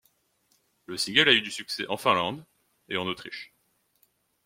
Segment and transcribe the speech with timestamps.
[0.87, 2.43] Le single a eu du succès en Finlande
[2.89, 3.53] et en Autriche.